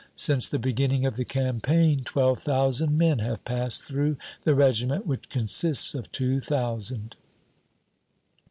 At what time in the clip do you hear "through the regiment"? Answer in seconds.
3.83-5.05